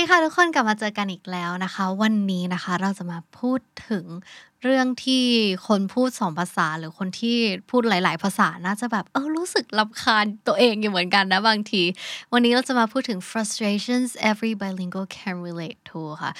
[0.00, 4.04] ดีค่ะทุกคนกลับมาเจอกันอีกแล้วนะคะ วันนี้นะคะเราจะมาพูดถึง
[4.62, 5.24] เรื่องที่
[5.68, 7.38] คนพูดสองภาษาหรือคนที่
[7.70, 11.82] พูดหลาย ๆ ภาษาน่าจะแบบเออรู้สึกลำคาญตัวเองอยู่เหมือนกันนะบางที
[12.32, 16.32] วันนี้เราจะมาพูดถึง frustrations every bilingual can relate to ค่ะ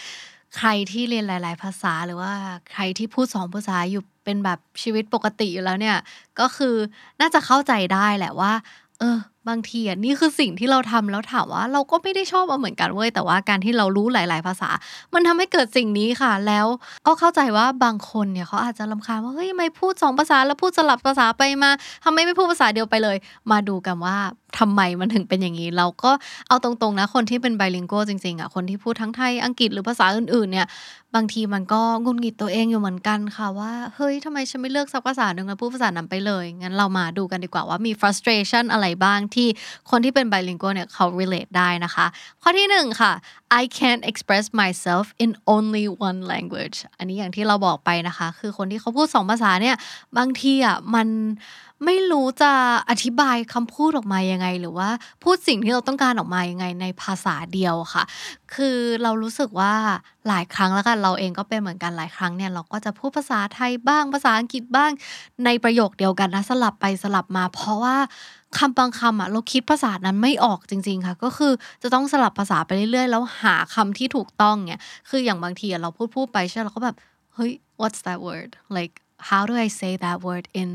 [0.56, 2.32] ใครที่เรียนหลาย ๆ ภาษาหรือว่า
[2.72, 5.96] ใครที่พูดสองภาษาอยู่เป็นแบบชีวิตปกติอยู่แล้วเนี่ย
[6.40, 6.74] ก็คือ
[7.20, 8.52] น่าจะเข้าใจได้แหละว่า
[8.98, 9.18] เออ
[9.48, 14.70] บางทีอะนี่คือสิ่งที่เราทำแล้วถามว่า เราก็ไม่ได้ชอบเอาเหมือนกันเว้ยแต่ว่าการที่เรารู้หลาย ๆ ภาษา
[15.14, 16.66] มันทำให้เกิดสิ่งนี้ค่ะ แล้ว
[17.06, 21.70] ก็เข้าใจว่าบางคนเนี่ยเขาอาจจะลำคาญว่าเฮ้ยทำไมพูดสองภาษาแล้วพูดสลับภาษาไปมา
[22.04, 23.16] ทำไมไม่พูดภาษาเดียวไปเลย
[23.50, 24.16] มาดูกันว่า
[24.58, 26.10] ทำไมมันถึงเป็นอย่างนี้ เราก็
[26.48, 30.66] เอาตรงๆนะ คนที่เป็นไบลิงโกจริงๆอะคนที่พูดทั้งไทยอังกฤษหรือภาษาอื่นๆเนี่ย
[31.14, 39.48] บางทีมันก็งุนงิดตัวเองอยู่เหมือนกันค่ะว่า เฮ้ยทำไมฉันไม่เลือกสักภาษาหนึ่งแล้วพูดภาษานั้นไปเลย งั้นเรามาดูกันดีกว่าว่ามี frustration อะไรบ้างที่
[39.90, 42.06] คนที่เป็น bilingual เนี่ยเขา relate ได้นะคะ
[42.42, 43.12] ข้อที่หนึ่งค่ะ
[43.60, 49.76] I can't express myself in only one language อันนี้อย่างที่เราบอกไปนะคะ คือคนที่เขาพูดสองภาษาเนี่ย
[50.18, 51.08] บางทีอะมัน
[51.84, 52.52] ไม่รู้จะ
[52.90, 54.88] อธิบายคำพูดออกมายังไง หรือว่า
[55.22, 58.04] พูดสิ่งที่เราต้องการออกมายังไงในภาษาเดียวค่ะ
[58.54, 59.72] คือเรารู้สึกว่า
[60.28, 64.90] หลายครั้งแล้วกันเราเองก็เป็นเหมือนกันหลายครั้งเนี่ยเราก็จะพูดภาษาไทยบ้างภาษาอังกฤษบ้าง
[65.44, 67.96] ในประโยคเดียวกันนะสลับไปสลับมา เพราะว่า
[68.58, 71.52] คำบางคำอะเราคิดภาษานั้นไม่ออกจริง ๆค่ะ ก็คือ
[71.82, 76.96] จะต้องสลับภาษาไปเรื่อยๆ แล้วหาคำที่ถูกต้องเนี่ยคืออย่างบางทีอะเราพูดพูดไปใช่เราก็แบบ
[77.34, 78.94] เฮ้ย what's that word like
[79.28, 80.70] how do I say that word in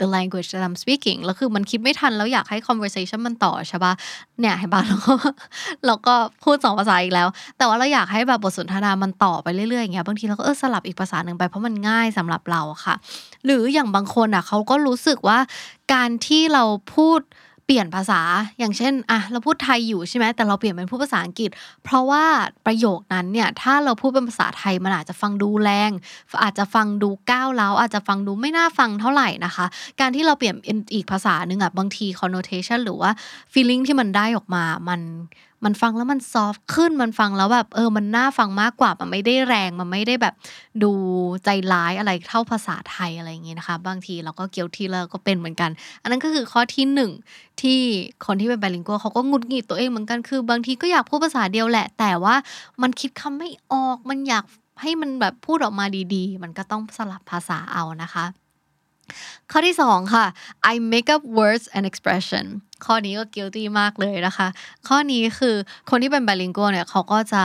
[0.00, 3.92] the language that I'm speaking แล้วคือมันคิดไม่ทันแล้วอยากให้ conversation มันต่อใช่ปะ
[4.40, 5.14] เนี่ยเห็นปะเราก็
[5.86, 6.14] เราก็
[6.44, 12.94] พูดสองภาษาอีกแล้ว แต่ว่าเราอยากให้แบบบทสนทนามันต่อไปเรื่อยๆอย่างเงี้ยบางทีเราก็เออสลับอีกภาษาหนึ่งไปเพราะมันง่ายสำหรับเราค่ะ
[13.44, 15.38] หรืออย่างบางคนอะเขาก็รู้สึกว่า
[15.94, 17.20] การที่เราพูด
[17.70, 18.20] เปลี่ยนภาษา
[18.58, 21.50] อย่างเช่นอะเราพูดไทยอยู่ใช่ไหมแต่เราเปลี่ยนเป็นพูดภาษาอังกฤษ
[21.84, 22.24] เพราะว่า
[22.66, 25.90] ประโยคนั้นเนี่ยถ้าเราพูดเป็นภาษาไทยมันอาจจะฟังดูแรง
[26.42, 29.66] อาจจะฟังดูก้าวเล้าอาจจะฟังดูไม่น่าฟังเท่าไหร่นะคะ
[30.00, 33.10] การที่เราเปลี่ยนเป็นอีกภาษาหนึ่งอะบางที connotation หรือว่า
[33.52, 35.00] feeling ที่มันได้ออกมามัน
[35.64, 40.34] มันฟังแล้วมันซอฟขึ้นมันฟังแล้วแบบเออมันน่าฟังมากกว่ามันไม่ได้แรงมันไม่ได้แบบ
[40.82, 40.92] ดู
[41.44, 45.70] ใจร้ายอะไรเท่าภาษาไทยอะไรอย่างงี้นะคะ บางทีเราก็เกี่ยวทีแล้วก็เป็นเหมือนกัน
[46.02, 47.10] อันนั้นก็คือข้อที่หนึ่ง
[47.60, 47.78] ที่
[48.26, 52.34] คนที่เป็นไบลิงกัวเขาก็งุดหงิดตัวเองเหมือนกันคือ บางทีก็อยากพูดภาษาเดียวแหละ แต่ว่า
[52.82, 54.44] มันคิดคำไม่ออกมันอยาก
[54.82, 58.24] ให้มันแบบพูดออกมาดีๆ มันก็ต้องสลับภาษาเอานะคะ
[59.50, 60.26] ข้อที่สองค่ะ
[60.72, 62.46] I make up words and expression
[62.86, 64.48] ข้อนี้ก็ guilty มากเลยนะคะ
[64.88, 65.54] ข้อนี้คือ
[65.90, 67.42] คนที่เป็น bilingual เนี่ยเขาก็จะ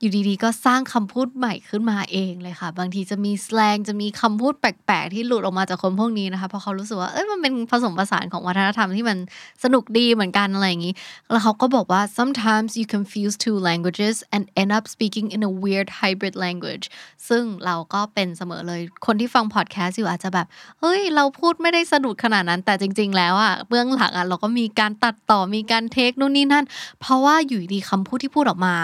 [0.00, 9.18] อยู่ดีๆ ก็สร้างคำพูดใหม่ขึ้นมาเองเลยค่ะ บางทีจะมี slang จะมีคำพูดแปลกๆ ที่หลุดออกมาจากคนพวกนี้นะคะเพราะเขารู้สึกว่าเอ้ยมันเป็นผสมผสานของวัฒนธรรมที่มัน
[9.64, 10.94] สนุกดีเหมือนกันอะไรอย่างนี้
[11.30, 16.84] แล้วเขาก็บอกว่า sometimes you confuse two languages and end up speaking in a weird hybrid language
[17.28, 20.46] ซึ่งเราก็เป็นเสมอเลยคนที่ฟัง podcast อยู่อาจจะแบบ
[20.80, 26.64] เฮ้ยเราพูดไม่ได้สนุกขนาดนั้นแต่จริง ๆ แล้วอะเบื้องหลังอะเราก็มีการตัดต่อมีการเทคนู่นนี่นั่น
[27.00, 28.74] เพราะว่าอยู่ดีคำพูดที่พูดออกมา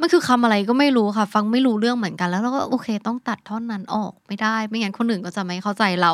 [0.00, 6.10] มันคือคำอะไรก็ไม่รู้ค่ะ ฟังไม่รู้เรื่องเหมือนกันแล้วเราก็โอเค ต้องตัดท่อนนั้นออกไม่ได้ ไม่งั้นคนอื่นก็จะไม่เข้าใจเรา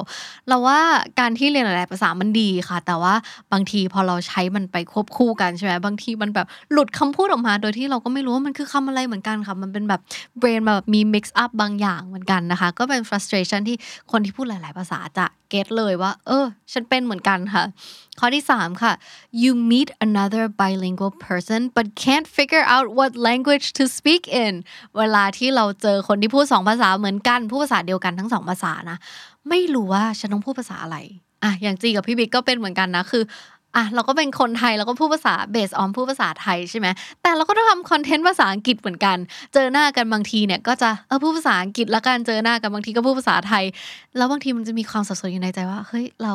[0.48, 0.78] เราว่า
[1.20, 3.14] การที่เรียนหลาย ๆ ภาษามันดีค่ะ แต่ว่า
[3.52, 10.00] บางทีพอเราใช้มันไปควบคู่กันใช่ไหมบางทีมันแบบหลุดคำพูดออกมา โดยที่เราก็ไม่รู้ว่ามันคือคำอะไรเหมือนกันค่ะ มันเป็นแบบ
[10.41, 13.76] brain แบบมี mix up บางอย่างเหมือนกันนะคะ ก็เป็น frustration ที่
[14.10, 17.64] คนที่พูดหลาย ๆ ภาษาจะเก็ตเลยว่า เออ ฉันเป็นเหมือนกันค่ะ
[18.20, 18.92] ข้อที่ 3 ค่ะ
[19.42, 24.54] you meet another bilingual person but can't figure out what language to speak in
[24.98, 28.98] เวลาที่เราเจอคนที่พูดสองภาษาเหมือนกันพูดภาษาเดียวกันทั้งสองภาษานะ
[29.48, 30.97] ไม่รู้ว่าฉันต้องพูดภาษาอะไร
[31.45, 33.24] อะอย่างจีกับพี่บิ๊กก็เป็นเหมือนกันนะคือ
[33.77, 36.86] อะเราก็เป็นคนไทยเราก็พูดภาษาเบสออนพูดภาษาไทยใช่ไหม
[37.22, 39.16] แต่เราก็ต้องทำคอนเทนต์ภาษาอังกฤษเหมือนกัน
[39.54, 43.65] เจอหน้ากันบางทีเนี่ยก็จะเออพูดภาษาอังกฤษแล้วกันเจอหน้ากันบางทีก็พูดภาษาไทย
[44.16, 46.34] แล้วบางทีมันจะมีความสับสนอยู่ในใจว่าเฮ้ยเรา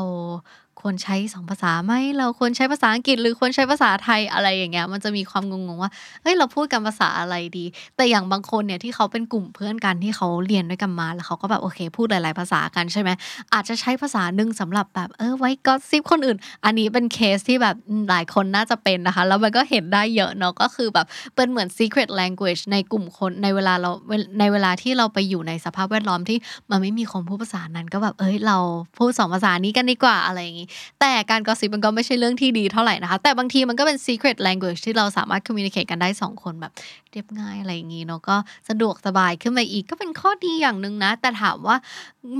[0.81, 5.91] ควรใช้สองภาษาไหมเราควรใช้ภาษาอังกฤษ หรือควรใช้ภาษาไทยอะไรอย่างเงี้ยมันจะมีความงงๆว่า
[6.21, 13.09] เฮ้ยเราพูดกันภาษาอะไรดี แต่อย่างบางคนเนี่ยที่เขาเป็นกลุ่มเพื่อนกันที่เขาเรียนด้วยกันมาแล้วเขาก็แบบโอเค พูดหลาย ๆ ภาษากันใช่ไหม
[13.53, 17.75] อาจจะใช้ภาษาหนึ่งสำหรับแบบเออไว้ก็ซิบคนอื่น อันนี้เป็นเคสที่แบบ
[18.09, 21.05] หลายคนน่าจะเป็นนะคะ แล้วมันก็เห็นได้เยอะเนาะก็คือแบบ
[21.35, 23.91] เป็นเหมือน secret language ในกลุ่มคนในเวลาเรา
[24.39, 26.37] ในเวลาที่เราไปอยู่ในสภาพแวดล้อมที่
[26.69, 28.57] มันไม่มีคนพูดภาษานั้นก็แบบเอ้ยเรา
[28.97, 30.67] พูดสองภาษานี้กันดีกว่าอะไรอย่างงี้
[30.99, 36.73] แต่การกอสิบมันก็ไม่ใช่เรื่องที่ดีเท่าไหร่นะคะ แต่บางทีมันก็เป็น secret language ที่เราสามารถ communicate กันได้สองคนแบบ
[37.11, 38.35] เรียบง่ายอะไรอย่างงี้เนาะก็
[38.69, 41.77] สะดวกสบายขึ้นมาอีกก็เป็นข้อดีอย่างหนึ่งนะ แต่ถามว่า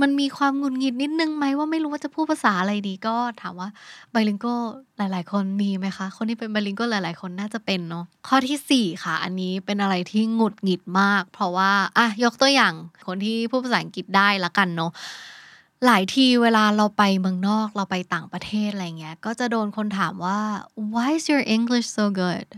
[0.00, 3.68] มันมีความงุนงิดนิดนึงไหมว่าไม่รู้ว่าจะพูดภาษาอะไรดีก็ถามว่า
[4.12, 4.46] ไบลิงโก
[4.98, 12.74] หลาย ๆ คนมีไหมคะ คนที่เป็นไบลิงโกหลาย ๆ คนน่าจะเป็นเนาะข้อที่ 4 ค่ะ อันนี้เป็นอะไรที่งุดหงิดมาก เพราะว่าอะยกตัวอย่าง
[13.06, 14.92] คนที่พูดภาษาอังกฤษได้ละกันเนาะ
[15.86, 20.40] หลายทีเวลาเราไปเมืองนอกเราไปต่างประเทศอะไรเงี้ย ก็จะโดนคนถามว่า
[20.92, 22.48] why is your English so good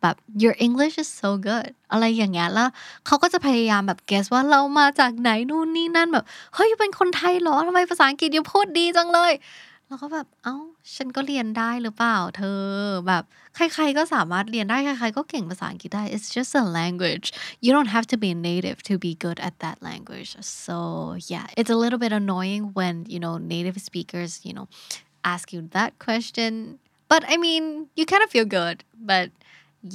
[0.00, 2.68] แบบ your English is so good อะไรอย่างเงี้ยแล้ว
[3.06, 9.32] เขาก็จะพยายามแบบ guess ว่าเรามาจากไหนนู่นนี่นั่นแบบ เฮ้ยเป็นคนไทยเหรอทำไมภาษาอังกฤษยังพูดดีจังเลย
[9.87, 10.55] แล้วก็แบบเอ้า
[10.95, 12.59] ฉันก็เรียนได้หรือเปล่าเธอ
[13.07, 13.23] แบบ
[13.55, 17.27] ใครๆก็สามารถเรียนได้ใครๆก็เก่งภาษาอังกฤษได้ it's just a language
[17.63, 20.31] you don't have to be a native to be good at that language
[20.65, 20.77] so
[21.33, 24.65] yeah it's a little bit annoying when you know native speakers you know
[25.33, 26.51] ask you that question
[27.11, 27.63] but I mean
[27.97, 28.77] you kind of feel good
[29.11, 29.27] but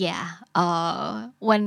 [0.07, 0.27] yeah
[0.63, 1.65] uh when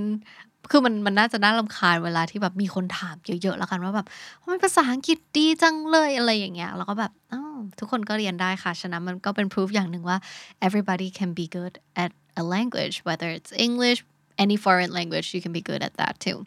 [0.70, 4.06] คือมันมันน่าจะน่ารำคาญเวลาที่แบบมีคนถามเยอะๆแล้วกันว่าแบบ
[4.42, 10.18] ทำไมภาษาอังกฤษดีจังเลยอะไรอย่างเงี้ยแล้วก็แบบอ้าวทุกคนก็เรียนได้ค่ะ ฉะนั้นมันก็เป็น proof อย่างหนึ่งว่า
[10.66, 11.74] everybody can be good
[12.04, 12.10] at
[12.42, 13.98] a language whether it's English
[14.44, 16.38] any foreign language you can be good at that too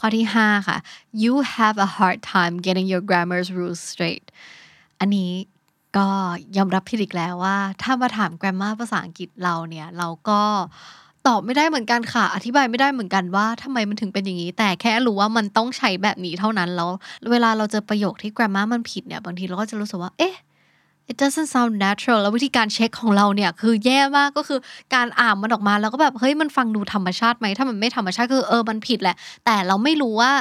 [0.00, 0.78] ข้อที่ 5 ค่ะ
[1.22, 4.26] you have a hard time getting your grammar's rules straight
[5.00, 5.32] อันนี้
[5.96, 6.08] ก็
[6.56, 10.40] ยอมรับผิดอีกแล้วว่า ถ้ามาถาม grammar ภาษาอังกฤษเราเนี่ย เราก็
[11.28, 16.90] ตอบไม่ได้เหมือนกันค่ะ อธิบายไม่ได้เหมือนกันว่าทำไมมันถึงเป็นอย่างนี้ แต่แค่รู้ว่ามันต้องใช้แบบนี้เท่านั้นแล้ว
[17.32, 20.34] เวลาเราเจอประโยคที่ grammar มันผิดเนี่ย บางทีเราก็จะรู้สึกว่า เอ๊ะ
[21.10, 24.58] it doesn't sound natural แล้ววิธีการเช็คของเราเนี่ย คือแย่มากก็คือ
[24.94, 30.32] การอ่านมันออกมาแล้วก็แบบเฮ้ยมันฟังดูธรรมชาติไหมถ้ามันไม่ธรรมชาติคือเออมันผิดแหละ แต่เราไม่รู้ว่า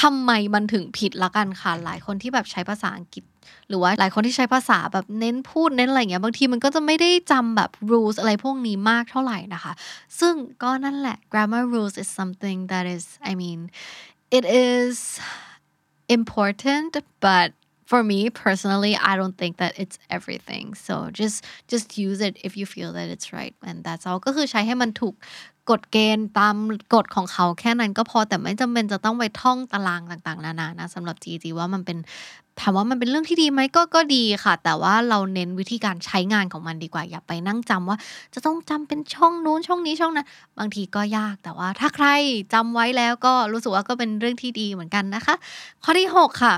[0.00, 3.24] ทำไมมันถึงผิดละกันค่ะหลายคนที่แบบใช้ภาษาอังกฤษ
[3.68, 9.72] หรือว่าหลายคนที่ใช้ภาษาแบบเน้นพูดเน้นอะไรเงี้ยบางทีมันก็จะไม่ได้จำแบบ rules อะไรพวกนี้มากเท่าไหร่นะคะ
[10.20, 13.60] ซึ่งก็นั่นแหละ grammar rules is something that is I mean
[14.38, 14.94] it is
[16.18, 16.92] important
[17.26, 17.48] but
[17.90, 21.36] for me personally i don't think that it's everything so just
[21.72, 25.14] just use it if you feel that it's right and that's all ก็คือใช้ให้มันถูก
[25.70, 26.56] กฎเกณฑ์ตาม
[26.94, 31.98] กฎของเขาแค่นั้นก็พอแต่ไม่จำเป็นจะต้องไปท่องตารางต่างๆ นานานะสำหรับจีจีว่ามันเป็น
[32.60, 37.98] ถามว่ามันเป็นเรื่องที่ดีไหมก็ก็ดีค่ะ แต่ว่าเราเน้นวิธีการใช้งานของมันดีกว่า อย่าไปนั่งจำว่า
[38.34, 40.26] จะต้องจำเป็นช่องนู้นช่องนี้ช่องนั้น
[40.58, 42.06] บางทีก็ยากแต่ว่า ถ้าใคร
[42.52, 45.34] จำไว้แล้วก็รู้สึกว่าก็เป็นเรื่องที่ดีเหมือนกันนะคะ
[45.84, 46.54] ข้อที่ 6 ค่ะ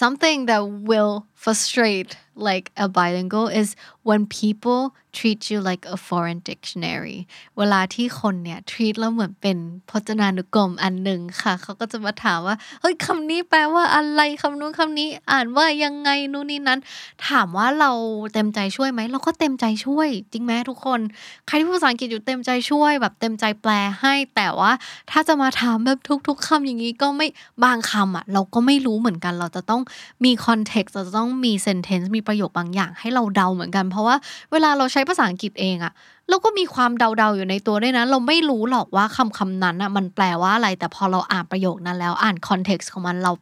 [0.00, 2.12] something that will frustrate
[2.48, 3.68] like a bilingual is
[4.08, 4.82] when people
[5.18, 7.18] treat you like a foreign dictionary
[7.58, 9.58] เวลาที่คนเนี่ย treat เราเหมือนเป็น
[9.90, 16.80] พจนานุกรมอันหนึ่งค่ะ เขาก็จะมาถามว่า เฮ้ยคำนี้แปลว่าอะไรคำนู้นคำนี้ อ่านว่ายังไงนู่นนี่นั้น
[17.28, 17.90] ถามว่าเรา
[18.32, 21.00] เต็มใจช่วยไหม เราก็เต็มใจช่วย จริงไหมทุกคน
[21.46, 24.72] ใครที่พูดภาษาอังกฤษอยู่เต็มใจช่วย แบบเต็มใจแปลให้ แต่ว่า
[25.10, 25.98] ถ้าจะมาถามแบบ
[26.28, 27.26] ทุก ๆคำอย่างนี้ก็ไม่
[27.64, 29.82] บางคำอะ เราก็ไม่รู้เหมือนกัน เราจะต้อง
[30.24, 34.16] มี context เราจะต้องมี sentence มีประโยคบางอย่างให้เราเดาเหมือนกัน เพราะว่า
[34.52, 35.92] เวลาเราใช้ภาษาอังกฤษเองอะ
[36.28, 43.32] เราก็มีความเดาๆอยู่ในตัวด้วยนะ เราไม่รู้หรอกว่าคำคำนั้นอะมันแปลว่าอะไร แต่พอเราอ่านประโยคนั้นแล้วอ่าน context ของมันเรา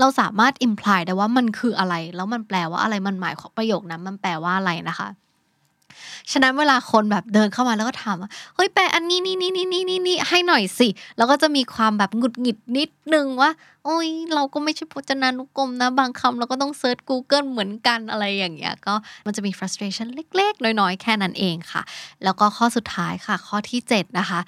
[0.00, 5.08] เราสามารถ imply ได้ว่ามันคืออะไร แล้วมันแปลว่าอะไรมันหมายของประโยคนั้นมันแปลว่าอะไรนะคะ
[6.32, 13.50] ฉะนั้นเวลาคนแบบเดินเข้ามาแล้วก็ถามว่าเฮ้ยแปลอันนี้นี่นี่นี่นี่นี่นี่ให้หน่อยสิ แล้วก็จะมีความแบบหงุดหงิดนิดนึงว่า
[13.84, 18.94] โอ้ยเราก็ไม่ใช่พจนานุกรมนะ บางคำเราก็ต้องเซิร์ช Google เหมือนกันอะไรอย่างเงี้ยก็
[19.26, 21.82] มันจะมี frustration เล็ก ๆ น้อยๆ แค่นั้นเองค่ะ
[22.24, 24.40] แล้วก็ข้อสุดท้ายค่ะ ข้อที่7นะคะ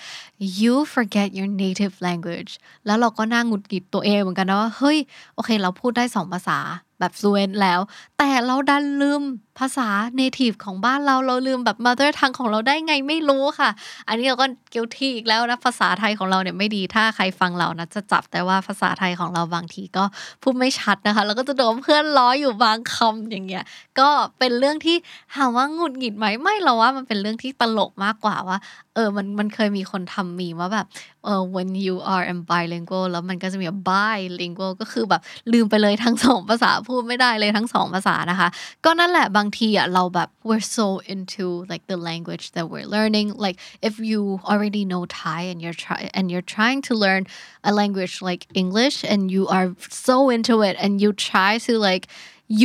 [0.60, 2.52] you forget your native language
[2.86, 4.98] แล้วเราก็น่าหงุดหงิดตัวเองเหมือนกันนะว่าเฮ้ย
[5.34, 6.58] โอเค เราพูดได้สองภาษา
[7.02, 7.80] แบบ fluent แล้ว
[8.18, 9.22] แต่เราดันลืม
[9.60, 9.88] ภาษา
[10.20, 13.70] native ของบ้านเราเราลืมแบบ mother tongue ของเราได้ไงไม่รู้ค่ะ
[14.08, 20.04] อันนี้เราก็ guilty อีกแล้วนะภาษาไทยของเราเนี่ยไม่ดีถ้าใครฟังเรานะจะจับแต่ว่าภาษาไทยของเราบางทีก็
[20.42, 23.64] พูดไม่ชัดนะคะแล้วก็จะโดนเพื่อนล้ออยู่บางคำอย่างเงี้ย
[24.00, 24.96] ก็เป็นเรื่องที่
[25.34, 28.58] ถามว่าหงุดหงิดไหมไม่เราว่ามันเป็นเรื่องที่ตลกมากกว่าว่า
[28.94, 30.86] เออมันมันเคยมีคนทำมีว่าแบบ
[31.24, 35.20] เออ when you are bilingual แล้วมันก็จะมี bilingual ก็คือแบบ
[35.52, 38.49] ลืมไปเลยทั้งสองภาษาพพูดไม่ได้เลยทั้งสองภาษานะคะ
[38.85, 45.03] ก็นั่นแหละบางทีอ่ะเราแบบ we're so into like the language that we're learning like if you already know
[45.21, 47.21] Thai and you're try and you're trying to learn
[47.69, 49.67] a language like English and you are
[50.07, 52.05] so into it and you try to like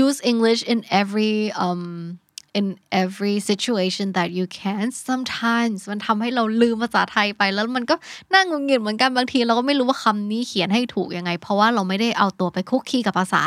[0.04, 1.82] use English in every um
[2.57, 2.65] in
[3.03, 7.95] every situation that you can sometimes มันทำให้เราลืมภาษาไทยไปแล้วมันก็
[8.33, 13.41] น่างงเงียเหมือนกันบางทีเราก็ไม่รู้ว่าคำนี้เขียนให้ถูกยังไง เพราะว่าเราไม่ได้เอาตัวไปคุกคีกับภาษา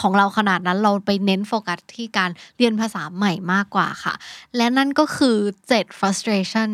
[0.00, 4.14] ของเราขนาดนั้นเราไปเน้นโฟกัสที่การเรียนภาษาใหม่มากกว่าค่ะ
[4.56, 5.36] และนั่นก็คือ
[5.70, 6.70] 7 frustration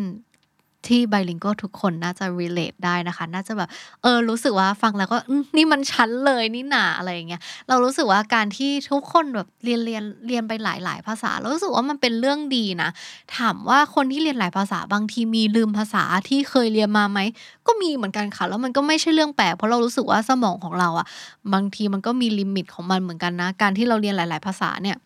[0.87, 3.69] ที่ไบลิงโกทุกคนน่าจะ relate ได้นะคะ น่าจะแบบ
[4.01, 5.17] เออรู้สึกว่าฟังแล้วก็
[5.57, 12.89] นี่มันชั้นเลยนี่หนาอะไรอย่างเงี้ยเรารู้สึกว่าการที่ทุกคนแบบเรียนเรียนเรียนไปหลายๆภาษาเรารู้สึกว่ามันเป็นเรื่องดีนะ
[13.37, 17.19] ถามว่าคนที่เรียนหลายภาษาบางทีมีลืมภาษาที่เคยเรียนมาไหม
[17.67, 21.07] ก็มีเหมือนกันค่ะแล้วมันก็ไม่ใช่เรื่องแปลกเพราะเรารู้สึกว่าสมองของเราอะ
[21.53, 24.97] บางทีมันก็มีลิมิตของมันเหมือนกันนะ การที่เราเรียนหลาย ๆ ภาษาเนี่ย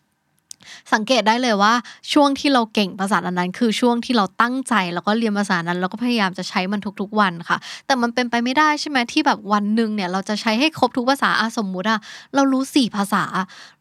[0.92, 1.72] สังเกตได้เลยว่า
[2.12, 12.00] ช่วงที่เราเก่งภาษาอันั้น คือช่วงที่เราตั้งใจแล้วก็เรียนภาษานั้น แล้วก็พยายามจะใช้มันทุกๆวันค่ะ แต่มันเป็นไปไม่ได้ใช่ไหมที่แบบวันหนึ่งเนี่ยเราจะใช้ให้ครบทุกภาษาอาสมมุติอะ
[12.34, 13.24] เรารู้สี่ภาษา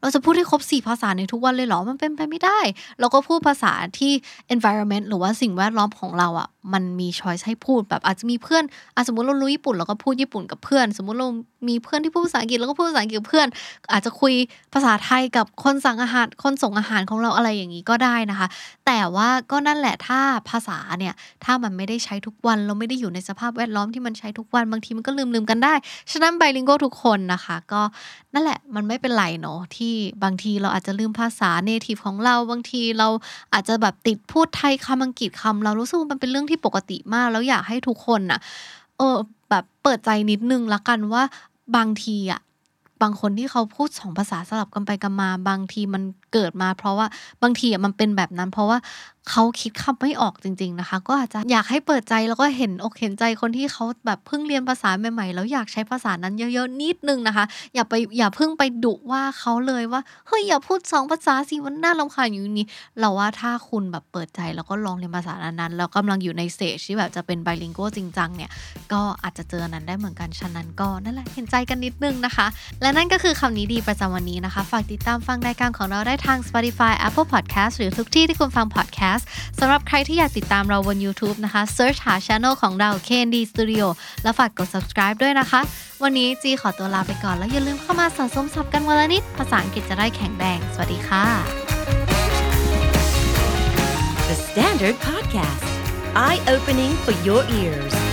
[0.02, 2.60] เราจะพูดให้ครบสี่ภาษาในทุกวันเลยเหรอมันเป็นไปไม่ได้
[3.00, 4.12] เราก็พูดภาษาที่
[4.56, 8.64] environment หรือว่าสิ่งแวดล้อมของเราอะ มันมีช้อยส์ให้พูดแบบอาจจะมีเพื่อน
[8.96, 11.28] อสมมติเรารู้ญี่ปุ่นเราก็พูดญี่ปุ่นกับเพื่อน สมมติเรา
[11.68, 13.48] มีเพื่อนที่พูดภาษาอังกฤษเราก็พูดภาษาอังกฤษกับเพื่อน
[13.92, 14.34] อาจจะคุย
[14.74, 18.48] ภาษาไทยกับคนสั่งอาหารคนส่งอาหารของเราอะไรอย่างนี้ก็ได้นะคะ
[18.86, 25.74] แต่ว่าก็นั่นแหละถ้าภาษาเนี่ยถ้ามันไม่ได้ใช้ทุกวันเราไม่ได้อยู่ในสภาพแวดล้อมที่มันใช้ทุกวันบางทีมันก็ลืมลืมกันได้
[26.12, 27.82] ฉะนั้น bilingual ทุกคนนะคะ ก็
[28.34, 29.94] นั่นแหละมันไม่เป็นไรเนาะที่
[30.24, 33.08] บางทีเราอาจจะลืมภาษา native ของเราบางทีเรา
[33.54, 38.40] อาจจะแบบติดพูดไทยคำอังกฤษคำเรารู้สึกมันเป็นเรื่องที่ที่ปกติมาก แล้วอยากให้ทุกคนน่ะ
[38.98, 39.18] เออ
[39.50, 41.24] แบบเปิดใจนิดนึงละกันว่า
[41.76, 42.42] บางทีอะ
[43.02, 47.08] บางคนที่เขาพูดสองภาษาสลับกันไปกันมา บางทีมันเกิดมา เพราะว่า
[47.42, 48.78] บางทีอะมันเป็นแบบนั้น เพราะว่า
[49.30, 62.68] เขาคิดคำไม่ออกจริง ๆนะคะ ก็อาจจะอยากให้เปิดใจแล้วก็เห็นอกเห็นใจคนที่เขาแบบเพิ่งเรียนภาษาใหม่ๆ แล้วอยากใช้ภาษานั้นเยอะๆนิดนึงนะคะ อย่าไปอย่าเพิ่งไปดุว่าเขาเลยว่าเฮ้ยอย่าพูดสองภาษาสิมันน่ารำคาญอยู่นี้
[63.00, 68.50] เราว่าถ้าคุณแบบเปิดใจแล้วก็ลองเรียนภาษานั้นๆแล้วกำลังอยู่ในเซจที่แบบจะเป็นไบลิงโกจริงจังเนี่ย
[68.94, 72.48] ก็อาจจะเจอนั้นได้เหมือนกันฉะนั้นก็นั่นแหละเห็นใจกันนิดนึงนะคะ
[72.82, 78.68] และนั่นก็คือคำนี้ดีประจำวันนี้นะคะ ฝากติดตามฟังรายการของเราได้ทาง Spotify Apple Podcast หรือทุกที่ที่คุณฟัง
[79.14, 79.26] podcast
[79.60, 83.86] สำหรับใครที่อยากติดตามเราบน YouTube นะคะ search หา channel ของเรา KND Studio
[84.24, 85.62] แล้วฝากกด subscribe ด้วยนะคะ
[86.04, 91.26] วันนี้จีขอตัวลาไปก่อนแล้วอย่าลืมเข้ามาสะสมศัพท์กันวันละนิด ภาษาอังกฤษจะได้แข็งแรง สวัสดีค่ะ
[94.30, 95.66] The Standard Podcast,
[96.16, 98.13] eye opening for your ears.